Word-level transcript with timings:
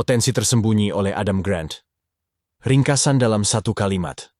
Potensi 0.00 0.32
tersembunyi 0.32 0.96
oleh 0.96 1.12
Adam 1.12 1.44
Grant. 1.44 1.84
Ringkasan 2.64 3.20
dalam 3.20 3.44
satu 3.44 3.76
kalimat. 3.76 4.32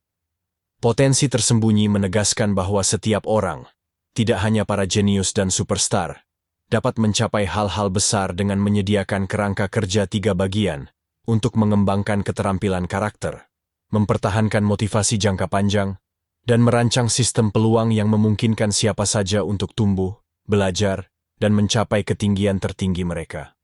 Potensi 0.80 1.29
tersembunyi 1.29 1.84
menegaskan 1.84 2.56
bahwa 2.56 2.80
setiap 2.80 3.29
orang, 3.29 3.68
tidak 4.16 4.40
hanya 4.40 4.64
para 4.64 4.88
jenius 4.88 5.36
dan 5.36 5.52
superstar, 5.52 6.24
dapat 6.72 6.96
mencapai 6.96 7.44
hal-hal 7.44 7.92
besar 7.92 8.32
dengan 8.32 8.56
menyediakan 8.56 9.28
kerangka 9.28 9.68
kerja 9.68 10.08
tiga 10.08 10.32
bagian 10.32 10.88
untuk 11.28 11.61
mengembangkan 11.61 12.24
keterampilan 12.24 12.88
karakter, 12.88 13.45
mempertahankan 13.92 14.64
motivasi 14.64 15.20
jangka 15.20 15.45
panjang, 15.52 16.00
dan 16.48 16.64
merancang 16.64 17.12
sistem 17.12 17.52
peluang 17.52 17.92
yang 17.92 18.08
memungkinkan 18.08 18.72
siapa 18.72 19.04
saja 19.04 19.45
untuk 19.45 19.77
tumbuh, 19.77 20.24
belajar, 20.48 21.12
dan 21.36 21.52
mencapai 21.52 22.00
ketinggian 22.00 22.56
tertinggi 22.64 23.04
mereka. 23.04 23.59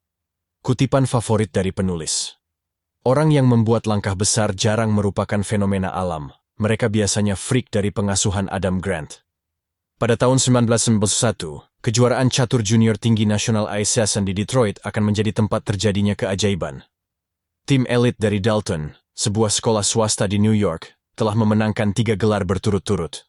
Kutipan 0.66 1.06
favorit 1.06 1.54
dari 1.54 1.70
penulis. 1.70 2.42
Orang 3.06 3.30
yang 3.30 3.46
membuat 3.46 3.86
langkah 3.86 4.18
besar 4.18 4.50
jarang 4.50 4.90
merupakan 4.90 5.38
fenomena 5.46 5.94
alam, 5.94 6.34
mereka 6.58 6.90
biasanya 6.90 7.38
freak 7.38 7.70
dari 7.70 7.94
pengasuhan 7.94 8.50
Adam 8.50 8.82
Grant. 8.82 9.22
Pada 9.94 10.18
tahun 10.18 10.42
1991, 10.42 11.70
kejuaraan 11.86 12.26
catur 12.34 12.66
junior 12.66 12.98
tinggi 12.98 13.30
nasional 13.30 13.70
Session 13.86 14.26
di 14.26 14.34
Detroit 14.34 14.82
akan 14.82 15.06
menjadi 15.06 15.30
tempat 15.38 15.62
terjadinya 15.62 16.18
keajaiban. 16.18 16.82
Tim 17.62 17.86
elit 17.86 18.18
dari 18.18 18.42
Dalton, 18.42 18.90
sebuah 19.14 19.54
sekolah 19.54 19.86
swasta 19.86 20.26
di 20.26 20.42
New 20.42 20.50
York, 20.50 20.98
telah 21.14 21.38
memenangkan 21.38 21.94
tiga 21.94 22.18
gelar 22.18 22.42
berturut-turut. 22.42 23.22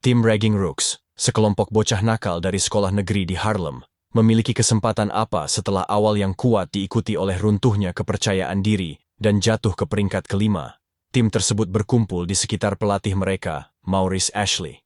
Tim 0.00 0.24
Ragging 0.24 0.56
Rooks, 0.56 0.96
sekelompok 1.12 1.68
bocah 1.68 2.00
nakal 2.00 2.40
dari 2.40 2.56
sekolah 2.56 2.88
negeri 2.88 3.28
di 3.28 3.36
Harlem, 3.36 3.84
memiliki 4.14 4.54
kesempatan 4.54 5.10
apa 5.10 5.50
setelah 5.50 5.84
awal 5.84 6.14
yang 6.14 6.32
kuat 6.32 6.70
diikuti 6.70 7.18
oleh 7.18 7.36
runtuhnya 7.36 7.90
kepercayaan 7.90 8.62
diri 8.62 8.96
dan 9.18 9.42
jatuh 9.42 9.74
ke 9.74 9.84
peringkat 9.84 10.30
kelima 10.30 10.78
tim 11.14 11.30
tersebut 11.30 11.70
berkumpul 11.70 12.26
di 12.26 12.34
sekitar 12.34 12.74
pelatih 12.74 13.14
mereka, 13.14 13.70
Maurice 13.86 14.34
Ashley. 14.34 14.82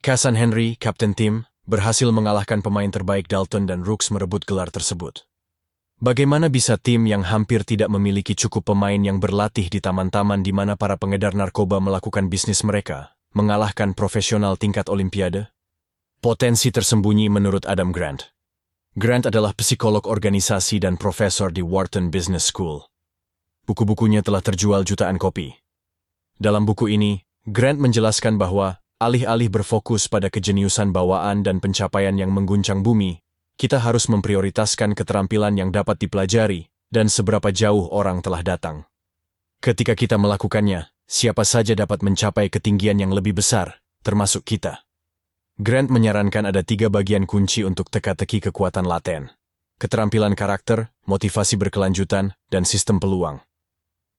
Kasan 0.00 0.32
Henry, 0.32 0.80
kapten 0.80 1.12
tim, 1.12 1.44
berhasil 1.68 2.08
mengalahkan 2.08 2.64
pemain 2.64 2.88
terbaik 2.88 3.28
Dalton 3.28 3.68
dan 3.68 3.84
Rooks 3.84 4.08
merebut 4.08 4.48
gelar 4.48 4.72
tersebut. 4.72 5.28
Bagaimana 6.00 6.48
bisa 6.48 6.80
tim 6.80 7.04
yang 7.04 7.20
hampir 7.20 7.68
tidak 7.68 7.92
memiliki 7.92 8.32
cukup 8.32 8.72
pemain 8.72 8.96
yang 8.96 9.20
berlatih 9.20 9.68
di 9.68 9.76
taman-taman 9.76 10.40
di 10.40 10.56
mana 10.56 10.72
para 10.72 10.96
pengedar 10.96 11.36
narkoba 11.36 11.84
melakukan 11.84 12.32
bisnis 12.32 12.64
mereka, 12.64 13.12
mengalahkan 13.36 13.92
profesional 13.92 14.56
tingkat 14.56 14.88
olimpiade? 14.88 15.52
Potensi 16.24 16.72
tersembunyi 16.72 17.28
menurut 17.28 17.68
Adam 17.68 17.92
Grant. 17.92 18.37
Grant 18.98 19.30
adalah 19.30 19.54
psikolog 19.54 20.10
organisasi 20.10 20.82
dan 20.82 20.98
profesor 20.98 21.54
di 21.54 21.62
Wharton 21.62 22.10
Business 22.10 22.50
School. 22.50 22.82
Buku-bukunya 23.62 24.26
telah 24.26 24.42
terjual 24.42 24.82
jutaan 24.82 25.22
kopi. 25.22 25.54
Dalam 26.34 26.66
buku 26.66 26.90
ini, 26.90 27.22
Grant 27.46 27.78
menjelaskan 27.78 28.42
bahwa 28.42 28.82
alih-alih 28.98 29.54
berfokus 29.54 30.10
pada 30.10 30.26
kejeniusan 30.26 30.90
bawaan 30.90 31.46
dan 31.46 31.62
pencapaian 31.62 32.18
yang 32.18 32.34
mengguncang 32.34 32.82
bumi, 32.82 33.22
kita 33.54 33.78
harus 33.78 34.10
memprioritaskan 34.10 34.98
keterampilan 34.98 35.54
yang 35.54 35.70
dapat 35.70 36.02
dipelajari 36.02 36.66
dan 36.90 37.06
seberapa 37.06 37.54
jauh 37.54 37.86
orang 37.94 38.18
telah 38.18 38.42
datang. 38.42 38.82
Ketika 39.62 39.94
kita 39.94 40.18
melakukannya, 40.18 40.90
siapa 41.06 41.46
saja 41.46 41.78
dapat 41.78 42.02
mencapai 42.02 42.50
ketinggian 42.50 42.98
yang 42.98 43.14
lebih 43.14 43.38
besar, 43.38 43.78
termasuk 44.02 44.42
kita. 44.42 44.87
Grant 45.58 45.90
menyarankan 45.90 46.54
ada 46.54 46.62
tiga 46.62 46.86
bagian 46.86 47.26
kunci 47.26 47.66
untuk 47.66 47.90
teka-teki 47.90 48.38
kekuatan 48.46 48.86
laten. 48.86 49.34
Keterampilan 49.82 50.38
karakter, 50.38 50.94
motivasi 51.02 51.58
berkelanjutan, 51.58 52.30
dan 52.46 52.62
sistem 52.62 53.02
peluang. 53.02 53.42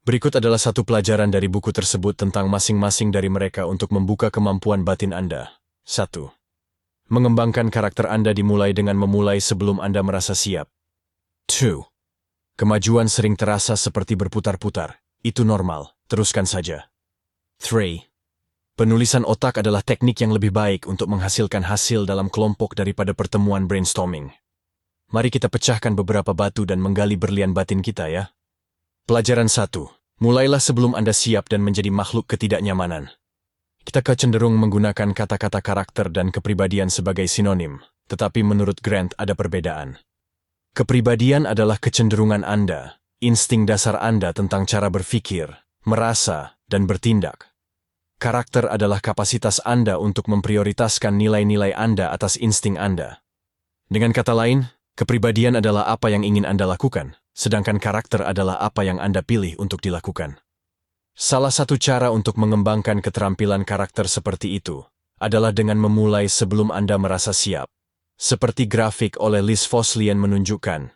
Berikut 0.03 0.35
adalah 0.35 0.59
satu 0.59 0.83
pelajaran 0.83 1.31
dari 1.31 1.47
buku 1.47 1.71
tersebut 1.71 2.19
tentang 2.19 2.51
masing-masing 2.51 3.15
dari 3.15 3.31
mereka 3.31 3.71
untuk 3.71 3.95
membuka 3.95 4.27
kemampuan 4.27 4.83
batin 4.83 5.15
Anda. 5.15 5.63
1. 5.87 6.27
Mengembangkan 7.07 7.71
karakter 7.71 8.11
Anda 8.11 8.35
dimulai 8.35 8.75
dengan 8.75 8.99
memulai 8.99 9.39
sebelum 9.39 9.79
Anda 9.79 10.03
merasa 10.03 10.35
siap. 10.35 10.67
2. 11.47 11.87
Kemajuan 12.59 13.07
sering 13.07 13.39
terasa 13.39 13.79
seperti 13.79 14.19
berputar-putar. 14.19 14.99
Itu 15.23 15.47
normal, 15.47 15.95
teruskan 16.11 16.43
saja. 16.43 16.91
3. 17.63 18.08
Penulisan 18.79 19.27
otak 19.27 19.59
adalah 19.59 19.83
teknik 19.83 20.23
yang 20.23 20.31
lebih 20.31 20.55
baik 20.55 20.87
untuk 20.87 21.11
menghasilkan 21.11 21.67
hasil 21.67 22.07
dalam 22.07 22.31
kelompok 22.31 22.79
daripada 22.79 23.11
pertemuan 23.11 23.67
brainstorming. 23.67 24.31
Mari 25.11 25.27
kita 25.35 25.51
pecahkan 25.51 25.99
beberapa 25.99 26.31
batu 26.31 26.63
dan 26.63 26.79
menggali 26.79 27.19
berlian 27.19 27.51
batin 27.51 27.83
kita 27.83 28.07
ya. 28.07 28.31
Pelajaran 29.03 29.51
1. 29.51 29.75
Mulailah 30.23 30.63
sebelum 30.63 30.95
Anda 30.95 31.11
siap 31.11 31.51
dan 31.51 31.59
menjadi 31.59 31.91
makhluk 31.91 32.31
ketidaknyamanan. 32.31 33.11
Kita 33.83 33.99
kecenderung 33.99 34.55
menggunakan 34.55 35.11
kata-kata 35.11 35.59
karakter 35.59 36.07
dan 36.07 36.31
kepribadian 36.31 36.87
sebagai 36.87 37.27
sinonim, 37.27 37.83
tetapi 38.07 38.47
menurut 38.47 38.79
Grant 38.79 39.11
ada 39.19 39.35
perbedaan. 39.35 39.99
Kepribadian 40.71 41.43
adalah 41.43 41.83
kecenderungan 41.83 42.47
Anda, 42.47 43.03
insting 43.19 43.67
dasar 43.67 43.99
Anda 43.99 44.31
tentang 44.31 44.63
cara 44.63 44.87
berpikir, 44.87 45.51
merasa, 45.83 46.55
dan 46.71 46.87
bertindak. 46.87 47.48
Karakter 48.19 48.67
adalah 48.67 48.99
kapasitas 48.99 49.63
Anda 49.63 49.95
untuk 49.95 50.27
memprioritaskan 50.27 51.15
nilai-nilai 51.15 51.71
Anda 51.71 52.11
atas 52.11 52.35
insting 52.35 52.75
Anda. 52.75 53.23
Dengan 53.87 54.11
kata 54.11 54.35
lain, 54.35 54.67
kepribadian 54.99 55.55
adalah 55.55 55.87
apa 55.87 56.11
yang 56.11 56.27
ingin 56.27 56.43
Anda 56.43 56.67
lakukan, 56.67 57.15
sedangkan 57.31 57.79
karakter 57.79 58.27
adalah 58.27 58.59
apa 58.59 58.83
yang 58.83 58.99
Anda 58.99 59.23
pilih 59.23 59.55
untuk 59.55 59.79
dilakukan. 59.79 60.35
Salah 61.15 61.47
satu 61.47 61.79
cara 61.79 62.11
untuk 62.11 62.35
mengembangkan 62.35 62.99
keterampilan 62.99 63.63
karakter 63.63 64.11
seperti 64.11 64.59
itu 64.59 64.83
adalah 65.23 65.55
dengan 65.55 65.79
memulai 65.79 66.27
sebelum 66.27 66.75
Anda 66.75 66.99
merasa 66.99 67.31
siap. 67.31 67.71
Seperti 68.19 68.67
grafik 68.67 69.15
oleh 69.23 69.39
Liz 69.39 69.63
Foslian 69.63 70.19
menunjukkan. 70.19 70.91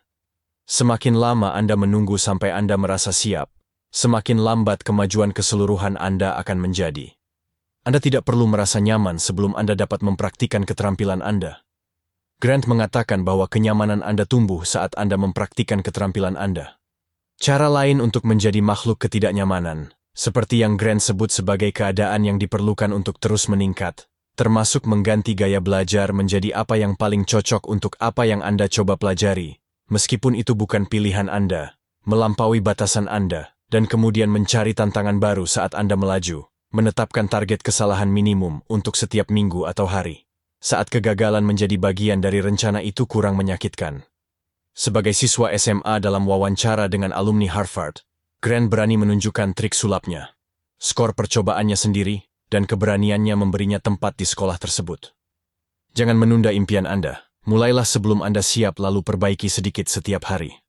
Semakin 0.68 1.16
lama 1.16 1.56
Anda 1.56 1.72
menunggu 1.72 2.20
sampai 2.20 2.52
Anda 2.52 2.76
merasa 2.76 3.16
siap, 3.16 3.48
semakin 3.94 4.42
lambat 4.42 4.82
kemajuan 4.82 5.30
keseluruhan 5.30 5.94
Anda 5.94 6.34
akan 6.42 6.58
menjadi. 6.58 7.14
Anda 7.86 8.02
tidak 8.02 8.26
perlu 8.26 8.50
merasa 8.50 8.82
nyaman 8.82 9.22
sebelum 9.22 9.54
Anda 9.54 9.78
dapat 9.78 10.02
mempraktikkan 10.02 10.66
keterampilan 10.66 11.22
Anda. 11.22 11.62
Grant 12.42 12.66
mengatakan 12.66 13.22
bahwa 13.22 13.46
kenyamanan 13.46 14.02
Anda 14.02 14.26
tumbuh 14.26 14.66
saat 14.66 14.98
Anda 14.98 15.14
mempraktikkan 15.14 15.86
keterampilan 15.86 16.34
Anda. 16.34 16.82
Cara 17.38 17.70
lain 17.70 18.02
untuk 18.02 18.26
menjadi 18.26 18.58
makhluk 18.58 18.98
ketidaknyamanan, 18.98 19.94
seperti 20.10 20.66
yang 20.66 20.74
Grant 20.74 20.98
sebut 20.98 21.30
sebagai 21.30 21.70
keadaan 21.70 22.26
yang 22.26 22.42
diperlukan 22.42 22.90
untuk 22.90 23.22
terus 23.22 23.46
meningkat, 23.46 24.10
termasuk 24.34 24.90
mengganti 24.90 25.38
gaya 25.38 25.62
belajar 25.62 26.10
menjadi 26.10 26.50
apa 26.50 26.74
yang 26.74 26.98
paling 26.98 27.22
cocok 27.22 27.70
untuk 27.70 27.94
apa 28.02 28.26
yang 28.26 28.42
Anda 28.42 28.66
coba 28.66 28.98
pelajari, 28.98 29.62
meskipun 29.86 30.34
itu 30.34 30.58
bukan 30.58 30.90
pilihan 30.90 31.30
Anda, 31.30 31.78
melampaui 32.02 32.58
batasan 32.58 33.06
Anda, 33.06 33.53
dan 33.74 33.90
kemudian 33.90 34.30
mencari 34.30 34.70
tantangan 34.70 35.18
baru 35.18 35.50
saat 35.50 35.74
Anda 35.74 35.98
melaju, 35.98 36.46
menetapkan 36.70 37.26
target 37.26 37.66
kesalahan 37.66 38.06
minimum 38.06 38.62
untuk 38.70 38.94
setiap 38.94 39.34
minggu 39.34 39.66
atau 39.66 39.90
hari 39.90 40.24
saat 40.64 40.88
kegagalan 40.88 41.44
menjadi 41.44 41.76
bagian 41.76 42.24
dari 42.24 42.40
rencana 42.40 42.80
itu 42.80 43.04
kurang 43.04 43.36
menyakitkan. 43.36 44.00
Sebagai 44.72 45.12
siswa 45.12 45.52
SMA 45.60 46.00
dalam 46.00 46.24
wawancara 46.24 46.88
dengan 46.88 47.12
alumni 47.12 47.52
Harvard, 47.52 48.00
Grant 48.40 48.72
berani 48.72 48.96
menunjukkan 48.96 49.52
trik 49.52 49.76
sulapnya, 49.76 50.32
skor 50.80 51.12
percobaannya 51.12 51.76
sendiri, 51.76 52.24
dan 52.48 52.64
keberaniannya 52.64 53.36
memberinya 53.36 53.76
tempat 53.76 54.16
di 54.16 54.24
sekolah 54.24 54.56
tersebut. 54.56 55.12
Jangan 55.92 56.16
menunda 56.16 56.48
impian 56.48 56.88
Anda, 56.88 57.28
mulailah 57.44 57.84
sebelum 57.84 58.24
Anda 58.24 58.40
siap 58.40 58.80
lalu 58.80 59.04
perbaiki 59.04 59.52
sedikit 59.52 59.84
setiap 59.92 60.32
hari. 60.32 60.64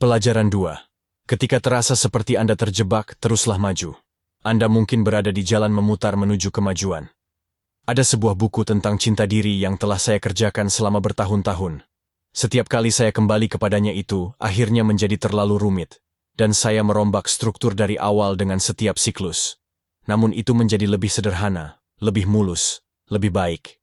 Pelajaran 0.00 0.48
2. 0.48 0.87
Ketika 1.28 1.60
terasa 1.60 1.92
seperti 1.92 2.40
Anda 2.40 2.56
terjebak, 2.56 3.20
teruslah 3.20 3.60
maju. 3.60 4.00
Anda 4.40 4.64
mungkin 4.64 5.04
berada 5.04 5.28
di 5.28 5.44
jalan 5.44 5.68
memutar 5.68 6.16
menuju 6.16 6.48
kemajuan. 6.48 7.12
Ada 7.84 8.00
sebuah 8.00 8.32
buku 8.32 8.64
tentang 8.64 8.96
cinta 8.96 9.28
diri 9.28 9.60
yang 9.60 9.76
telah 9.76 10.00
saya 10.00 10.16
kerjakan 10.24 10.72
selama 10.72 11.04
bertahun-tahun. 11.04 11.84
Setiap 12.32 12.72
kali 12.72 12.88
saya 12.88 13.12
kembali 13.12 13.44
kepadanya 13.52 13.92
itu, 13.92 14.32
akhirnya 14.40 14.88
menjadi 14.88 15.20
terlalu 15.20 15.60
rumit, 15.60 16.00
dan 16.32 16.56
saya 16.56 16.80
merombak 16.80 17.28
struktur 17.28 17.76
dari 17.76 18.00
awal 18.00 18.32
dengan 18.40 18.56
setiap 18.56 18.96
siklus. 18.96 19.60
Namun 20.08 20.32
itu 20.32 20.56
menjadi 20.56 20.88
lebih 20.88 21.12
sederhana, 21.12 21.84
lebih 22.00 22.24
mulus, 22.24 22.80
lebih 23.12 23.36
baik. 23.36 23.76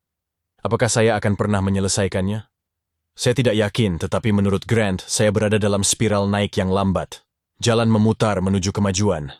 Apakah 0.66 0.90
saya 0.90 1.14
akan 1.14 1.38
pernah 1.38 1.62
menyelesaikannya? 1.62 2.50
Saya 3.14 3.34
tidak 3.38 3.54
yakin, 3.54 4.02
tetapi 4.02 4.34
menurut 4.34 4.66
Grant, 4.66 5.06
saya 5.06 5.30
berada 5.30 5.62
dalam 5.62 5.86
spiral 5.86 6.26
naik 6.26 6.58
yang 6.58 6.74
lambat. 6.74 7.25
Jalan 7.56 7.88
memutar 7.88 8.44
menuju 8.44 8.76
kemajuan. 8.76 9.32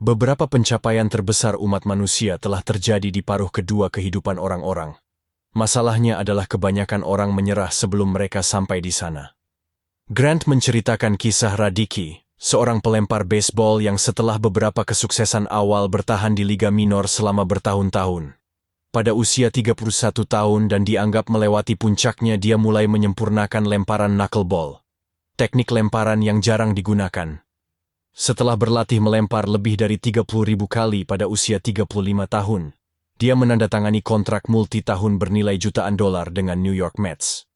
Beberapa 0.00 0.48
pencapaian 0.48 1.04
terbesar 1.06 1.60
umat 1.60 1.84
manusia 1.84 2.40
telah 2.40 2.64
terjadi 2.64 3.12
di 3.12 3.20
paruh 3.20 3.52
kedua 3.52 3.92
kehidupan 3.92 4.40
orang-orang. 4.40 4.96
Masalahnya 5.52 6.16
adalah 6.16 6.48
kebanyakan 6.48 7.04
orang 7.04 7.36
menyerah 7.36 7.68
sebelum 7.68 8.16
mereka 8.16 8.40
sampai 8.40 8.80
di 8.80 8.88
sana. 8.88 9.36
Grant 10.08 10.48
menceritakan 10.48 11.20
kisah 11.20 11.52
Radiki, 11.52 12.24
seorang 12.40 12.80
pelempar 12.80 13.28
baseball 13.28 13.84
yang 13.84 14.00
setelah 14.00 14.40
beberapa 14.40 14.82
kesuksesan 14.82 15.44
awal 15.52 15.92
bertahan 15.92 16.32
di 16.32 16.48
Liga 16.48 16.72
Minor 16.72 17.04
selama 17.04 17.44
bertahun-tahun. 17.44 18.34
Pada 18.90 19.12
usia 19.12 19.54
31 19.54 19.76
tahun 20.24 20.72
dan 20.72 20.88
dianggap 20.88 21.28
melewati 21.28 21.76
puncaknya 21.76 22.40
dia 22.40 22.56
mulai 22.56 22.88
menyempurnakan 22.88 23.68
lemparan 23.68 24.16
knuckleball. 24.16 24.81
Teknik 25.32 25.72
lemparan 25.72 26.20
yang 26.20 26.44
jarang 26.44 26.76
digunakan. 26.76 27.40
Setelah 28.12 28.52
berlatih 28.60 29.00
melempar 29.00 29.48
lebih 29.48 29.80
dari 29.80 29.96
30 29.96 30.28
ribu 30.28 30.68
kali 30.68 31.08
pada 31.08 31.24
usia 31.24 31.56
35 31.56 31.88
tahun, 32.28 32.76
dia 33.16 33.32
menandatangani 33.32 34.04
kontrak 34.04 34.52
multi-tahun 34.52 35.16
bernilai 35.16 35.56
jutaan 35.56 35.96
dolar 35.96 36.28
dengan 36.28 36.60
New 36.60 36.76
York 36.76 37.00
Mets. 37.00 37.48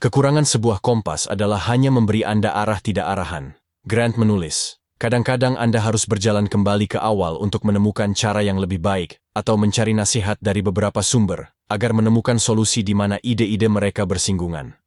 Kekurangan 0.00 0.48
sebuah 0.48 0.80
kompas 0.80 1.28
adalah 1.28 1.60
hanya 1.68 1.92
memberi 1.92 2.24
Anda 2.24 2.56
arah 2.56 2.80
tidak 2.80 3.04
arahan. 3.04 3.60
Grant 3.84 4.16
menulis, 4.16 4.82
Kadang-kadang 5.02 5.58
Anda 5.58 5.82
harus 5.82 6.06
berjalan 6.06 6.46
kembali 6.46 6.86
ke 6.86 6.98
awal 7.02 7.34
untuk 7.42 7.66
menemukan 7.66 8.14
cara 8.14 8.38
yang 8.38 8.62
lebih 8.62 8.78
baik, 8.78 9.18
atau 9.34 9.58
mencari 9.58 9.90
nasihat 9.98 10.38
dari 10.38 10.62
beberapa 10.62 11.02
sumber, 11.02 11.50
agar 11.66 11.90
menemukan 11.90 12.38
solusi 12.38 12.86
di 12.86 12.94
mana 12.94 13.18
ide-ide 13.18 13.66
mereka 13.66 14.06
bersinggungan. 14.06 14.78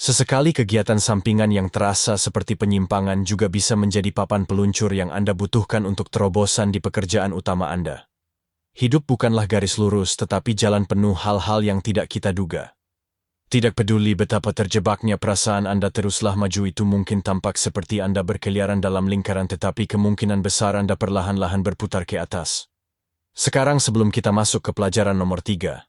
Sesekali 0.00 0.56
kegiatan 0.56 0.96
sampingan 0.96 1.52
yang 1.52 1.68
terasa 1.68 2.16
seperti 2.16 2.56
penyimpangan 2.56 3.20
juga 3.20 3.52
bisa 3.52 3.76
menjadi 3.76 4.08
papan 4.16 4.48
peluncur 4.48 4.88
yang 4.96 5.12
Anda 5.12 5.36
butuhkan 5.36 5.84
untuk 5.84 6.08
terobosan 6.08 6.72
di 6.72 6.80
pekerjaan 6.80 7.36
utama 7.36 7.68
Anda. 7.68 8.08
Hidup 8.72 9.04
bukanlah 9.04 9.44
garis 9.44 9.76
lurus 9.76 10.16
tetapi 10.16 10.56
jalan 10.56 10.88
penuh 10.88 11.12
hal-hal 11.12 11.60
yang 11.60 11.84
tidak 11.84 12.08
kita 12.08 12.32
duga. 12.32 12.72
Tidak 13.52 13.76
peduli 13.76 14.16
betapa 14.16 14.56
terjebaknya 14.56 15.20
perasaan 15.20 15.68
Anda 15.68 15.92
teruslah 15.92 16.32
maju 16.32 16.62
itu 16.64 16.80
mungkin 16.88 17.20
tampak 17.20 17.60
seperti 17.60 18.00
Anda 18.00 18.24
berkeliaran 18.24 18.80
dalam 18.80 19.04
lingkaran 19.04 19.52
tetapi 19.52 19.84
kemungkinan 19.84 20.40
besar 20.40 20.80
Anda 20.80 20.96
perlahan-lahan 20.96 21.60
berputar 21.60 22.08
ke 22.08 22.16
atas. 22.16 22.72
Sekarang 23.36 23.76
sebelum 23.76 24.08
kita 24.08 24.32
masuk 24.32 24.64
ke 24.64 24.70
pelajaran 24.72 25.12
nomor 25.12 25.44
tiga. 25.44 25.84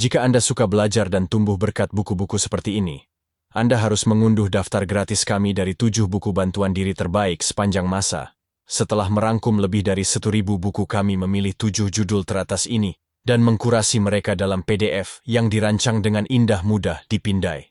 Jika 0.00 0.24
Anda 0.24 0.40
suka 0.40 0.64
belajar 0.64 1.12
dan 1.12 1.28
tumbuh 1.28 1.60
berkat 1.60 1.92
buku-buku 1.92 2.40
seperti 2.40 2.80
ini, 2.80 3.11
Anda 3.52 3.76
harus 3.76 4.08
mengunduh 4.08 4.48
daftar 4.48 4.88
gratis 4.88 5.28
kami 5.28 5.52
dari 5.52 5.76
tujuh 5.76 6.08
buku 6.08 6.32
bantuan 6.32 6.72
diri 6.72 6.96
terbaik 6.96 7.44
sepanjang 7.44 7.84
masa. 7.84 8.32
Setelah 8.64 9.12
merangkum 9.12 9.60
lebih 9.60 9.84
dari 9.84 10.08
seribu 10.08 10.56
buku 10.56 10.88
kami 10.88 11.20
memilih 11.20 11.52
tujuh 11.52 11.92
judul 11.92 12.24
teratas 12.24 12.64
ini, 12.64 12.96
dan 13.20 13.44
mengkurasi 13.44 14.00
mereka 14.00 14.32
dalam 14.32 14.64
PDF 14.64 15.20
yang 15.28 15.52
dirancang 15.52 16.00
dengan 16.00 16.24
indah 16.32 16.64
mudah 16.64 17.04
dipindai. 17.12 17.68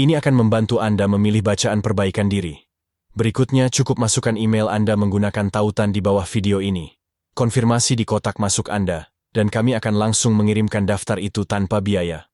Ini 0.00 0.16
akan 0.16 0.32
membantu 0.32 0.80
Anda 0.80 1.04
memilih 1.04 1.44
bacaan 1.44 1.84
perbaikan 1.84 2.32
diri. 2.32 2.56
Berikutnya 3.12 3.68
cukup 3.68 4.00
masukkan 4.00 4.40
email 4.40 4.72
Anda 4.72 4.96
menggunakan 4.96 5.52
tautan 5.52 5.92
di 5.92 6.00
bawah 6.00 6.24
video 6.24 6.64
ini. 6.64 6.96
Konfirmasi 7.36 8.00
di 8.00 8.08
kotak 8.08 8.40
masuk 8.40 8.72
Anda, 8.72 9.12
dan 9.36 9.52
kami 9.52 9.76
akan 9.76 9.92
langsung 9.92 10.32
mengirimkan 10.40 10.88
daftar 10.88 11.20
itu 11.20 11.44
tanpa 11.44 11.84
biaya. 11.84 12.32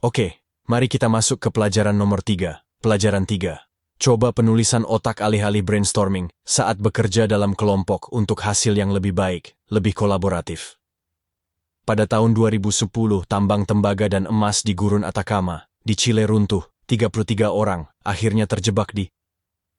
Oke, 0.00 0.47
mari 0.68 0.84
kita 0.84 1.08
masuk 1.08 1.40
ke 1.40 1.48
pelajaran 1.48 1.96
nomor 1.96 2.20
3. 2.20 2.60
Pelajaran 2.84 3.24
3. 3.24 3.56
Coba 3.98 4.36
penulisan 4.36 4.84
otak 4.84 5.24
alih-alih 5.24 5.64
brainstorming 5.64 6.28
saat 6.44 6.76
bekerja 6.76 7.24
dalam 7.24 7.56
kelompok 7.56 8.12
untuk 8.12 8.44
hasil 8.44 8.76
yang 8.76 8.92
lebih 8.92 9.16
baik, 9.16 9.56
lebih 9.72 9.96
kolaboratif. 9.96 10.76
Pada 11.88 12.04
tahun 12.04 12.36
2010, 12.36 12.84
tambang 13.24 13.64
tembaga 13.64 14.12
dan 14.12 14.28
emas 14.28 14.60
di 14.60 14.76
gurun 14.76 15.08
Atacama, 15.08 15.64
di 15.80 15.96
Chile 15.96 16.28
runtuh, 16.28 16.68
33 16.84 17.48
orang, 17.48 17.88
akhirnya 18.04 18.44
terjebak 18.44 18.92
di 18.92 19.08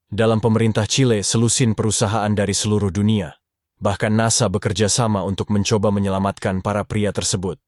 dalam 0.09 0.41
pemerintah 0.41 0.89
Chile 0.89 1.21
selusin 1.21 1.77
perusahaan 1.77 2.33
dari 2.33 2.57
seluruh 2.57 2.89
dunia. 2.89 3.37
Bahkan 3.77 4.09
NASA 4.09 4.49
bekerja 4.49 4.89
sama 4.89 5.21
untuk 5.21 5.53
mencoba 5.53 5.93
menyelamatkan 5.93 6.65
para 6.65 6.81
pria 6.81 7.13
tersebut. 7.13 7.61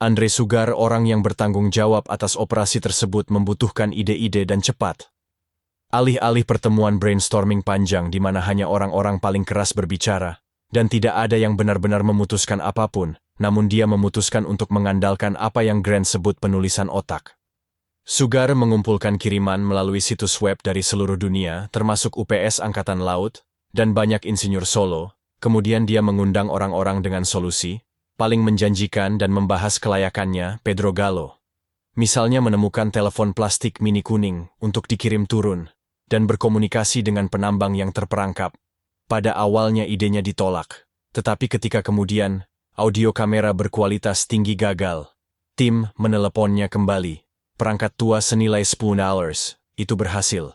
Andre 0.00 0.32
Sugar, 0.32 0.72
orang 0.72 1.04
yang 1.04 1.20
bertanggung 1.20 1.68
jawab 1.68 2.08
atas 2.08 2.32
operasi 2.32 2.80
tersebut, 2.80 3.28
membutuhkan 3.28 3.92
ide-ide 3.92 4.48
dan 4.48 4.64
cepat. 4.64 5.12
Alih-alih 5.92 6.48
pertemuan 6.48 6.96
brainstorming 6.96 7.60
panjang 7.60 8.08
di 8.08 8.16
mana 8.16 8.40
hanya 8.40 8.64
orang-orang 8.64 9.20
paling 9.20 9.44
keras 9.44 9.76
berbicara, 9.76 10.40
dan 10.72 10.88
tidak 10.88 11.20
ada 11.20 11.36
yang 11.36 11.52
benar-benar 11.52 12.00
memutuskan 12.00 12.64
apa 12.64 12.88
pun, 12.88 13.20
namun 13.36 13.68
dia 13.68 13.84
memutuskan 13.84 14.48
untuk 14.48 14.72
mengandalkan 14.72 15.36
apa 15.36 15.68
yang 15.68 15.84
Grant 15.84 16.08
sebut 16.08 16.40
penulisan 16.40 16.88
otak. 16.88 17.36
Sugar 18.00 18.48
mengumpulkan 18.56 19.20
kiriman 19.20 19.60
melalui 19.60 20.00
situs 20.00 20.40
web 20.40 20.56
dari 20.64 20.80
seluruh 20.80 21.20
dunia, 21.20 21.68
termasuk 21.76 22.16
UPS 22.16 22.64
Angkatan 22.64 23.04
Laut, 23.04 23.44
dan 23.76 23.92
banyak 23.92 24.24
insinyur 24.24 24.64
solo, 24.64 25.12
kemudian 25.44 25.84
dia 25.84 26.00
mengundang 26.00 26.48
orang-orang 26.48 27.04
dengan 27.04 27.28
solusi, 27.28 27.84
paling 28.20 28.44
menjanjikan 28.44 29.16
dan 29.16 29.32
membahas 29.32 29.80
kelayakannya, 29.80 30.60
Pedro 30.60 30.92
Gallo. 30.92 31.40
Misalnya 31.96 32.44
menemukan 32.44 32.92
telepon 32.92 33.32
plastik 33.32 33.80
mini 33.80 34.04
kuning 34.04 34.52
untuk 34.60 34.84
dikirim 34.84 35.24
turun, 35.24 35.72
dan 36.04 36.28
berkomunikasi 36.28 37.00
dengan 37.00 37.32
penambang 37.32 37.72
yang 37.72 37.96
terperangkap. 37.96 38.52
Pada 39.08 39.32
awalnya 39.32 39.88
idenya 39.88 40.20
ditolak, 40.20 40.84
tetapi 41.16 41.48
ketika 41.48 41.80
kemudian 41.80 42.44
audio 42.76 43.16
kamera 43.16 43.56
berkualitas 43.56 44.28
tinggi 44.28 44.52
gagal. 44.52 45.08
Tim 45.56 45.88
meneleponnya 45.96 46.68
kembali. 46.68 47.24
Perangkat 47.56 47.96
tua 47.96 48.20
senilai 48.20 48.68
10 48.68 49.00
dollars, 49.00 49.56
itu 49.80 49.96
berhasil. 49.96 50.52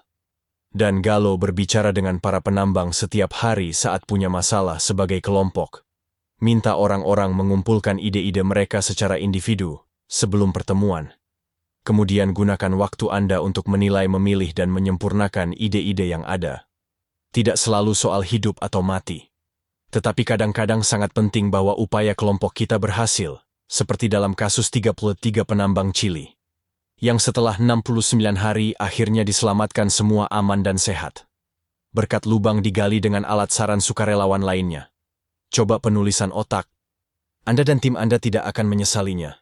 Dan 0.69 1.01
Galo 1.01 1.33
berbicara 1.41 1.89
dengan 1.89 2.21
para 2.21 2.45
penambang 2.45 2.93
setiap 2.93 3.33
hari 3.41 3.73
saat 3.73 4.05
punya 4.05 4.29
masalah 4.29 4.77
sebagai 4.77 5.17
kelompok. 5.17 5.85
Minta 6.41 6.75
orang-orang 6.75 7.31
mengumpulkan 7.31 7.99
ide-ide 8.01 8.43
mereka 8.43 8.83
secara 8.83 9.15
individu 9.19 9.81
sebelum 10.09 10.51
pertemuan. 10.51 11.15
Kemudian 11.87 12.33
gunakan 12.33 12.73
waktu 12.75 13.07
Anda 13.13 13.39
untuk 13.39 13.69
menilai, 13.69 14.09
memilih, 14.09 14.51
dan 14.51 14.73
menyempurnakan 14.73 15.53
ide-ide 15.53 16.09
yang 16.09 16.25
ada. 16.25 16.67
Tidak 17.31 17.55
selalu 17.55 17.93
soal 17.93 18.25
hidup 18.25 18.57
atau 18.59 18.81
mati 18.81 19.35
tetapi 19.95 20.27
kadang-kadang 20.27 20.83
sangat 20.83 21.15
penting 21.15 21.47
bahwa 21.47 21.71
upaya 21.71 22.11
kelompok 22.11 22.51
kita 22.51 22.75
berhasil, 22.75 23.39
seperti 23.71 24.11
dalam 24.11 24.35
kasus 24.35 24.67
33 24.67 25.47
penambang 25.47 25.95
Chili, 25.95 26.35
yang 26.99 27.15
setelah 27.15 27.55
69 27.55 28.19
hari 28.35 28.75
akhirnya 28.75 29.23
diselamatkan 29.23 29.87
semua 29.87 30.27
aman 30.27 30.59
dan 30.67 30.75
sehat. 30.75 31.23
Berkat 31.95 32.27
lubang 32.27 32.59
digali 32.59 32.99
dengan 32.99 33.23
alat 33.23 33.55
saran 33.55 33.79
sukarelawan 33.79 34.43
lainnya. 34.43 34.91
Coba 35.55 35.79
penulisan 35.79 36.35
otak. 36.35 36.67
Anda 37.47 37.63
dan 37.63 37.79
tim 37.79 37.95
Anda 37.95 38.19
tidak 38.19 38.43
akan 38.43 38.75
menyesalinya. 38.75 39.39